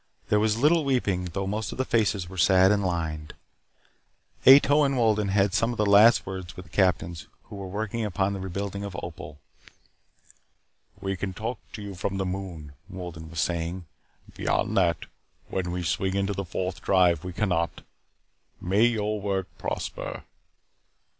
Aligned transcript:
There 0.29 0.39
was 0.39 0.57
little 0.57 0.83
weeping 0.83 1.25
though 1.25 1.45
most 1.45 1.71
of 1.71 1.77
the 1.77 1.85
faces 1.85 2.27
were 2.27 2.35
sad 2.39 2.71
and 2.71 2.83
lined. 2.83 3.35
Ato 4.47 4.81
and 4.83 4.97
Wolden 4.97 5.27
had 5.27 5.53
some 5.53 5.73
last 5.75 6.25
words 6.25 6.57
with 6.57 6.65
the 6.65 6.71
captains 6.71 7.27
who 7.43 7.55
were 7.55 7.67
working 7.67 8.03
upon 8.03 8.33
the 8.33 8.39
rebuilding 8.39 8.83
of 8.83 8.97
Opal. 9.03 9.37
"We 10.99 11.15
can 11.15 11.33
talk 11.35 11.59
to 11.73 11.83
you 11.83 11.93
from 11.93 12.17
the 12.17 12.25
moon," 12.25 12.73
Wolden 12.89 13.29
was 13.29 13.41
saying. 13.41 13.85
"Beyond 14.35 14.75
that, 14.75 15.05
when 15.49 15.69
we 15.69 15.83
swing 15.83 16.15
into 16.15 16.33
the 16.33 16.45
Fourth 16.45 16.81
Drive, 16.81 17.23
we 17.23 17.31
cannot. 17.31 17.83
May 18.59 18.85
your 18.85 19.21
work 19.21 19.55
prosper." 19.59 20.23